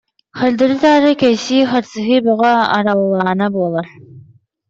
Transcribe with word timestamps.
Хардары-таары 0.39 1.11
кэйсии, 1.21 1.67
харсыһыы 1.71 2.17
бөҕө 2.25 2.53
араллаана 2.77 3.47
буолар 3.55 3.87